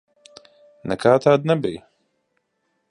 Nekā 0.93 1.11
tāda 1.27 1.51
nebija. 1.53 1.85